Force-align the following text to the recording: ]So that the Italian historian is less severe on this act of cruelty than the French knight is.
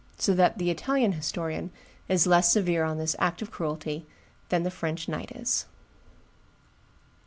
]So 0.25 0.33
that 0.33 0.57
the 0.57 0.71
Italian 0.71 1.11
historian 1.11 1.69
is 2.09 2.25
less 2.25 2.51
severe 2.51 2.83
on 2.83 2.97
this 2.97 3.15
act 3.19 3.43
of 3.43 3.51
cruelty 3.51 4.07
than 4.49 4.63
the 4.63 4.71
French 4.71 5.07
knight 5.07 5.31
is. 5.35 5.67